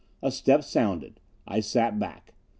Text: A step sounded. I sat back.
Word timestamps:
A 0.23 0.31
step 0.31 0.63
sounded. 0.63 1.19
I 1.47 1.59
sat 1.59 1.99
back. 1.99 2.33